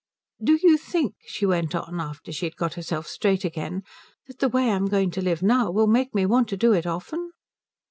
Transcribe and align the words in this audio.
"Do 0.43 0.55
you 0.63 0.77
think," 0.77 1.13
she 1.27 1.45
went 1.45 1.75
on, 1.75 1.99
after 2.01 2.31
she 2.31 2.47
had 2.47 2.55
got 2.55 2.73
herself 2.73 3.05
straight 3.05 3.45
again, 3.45 3.83
"that 4.25 4.39
the 4.39 4.49
way 4.49 4.71
I'm 4.71 4.87
going 4.87 5.11
to 5.11 5.21
live 5.21 5.43
now 5.43 5.69
will 5.69 5.85
make 5.85 6.15
me 6.15 6.25
want 6.25 6.47
to 6.49 6.57
do 6.57 6.73
it 6.73 6.87
often?" 6.87 7.33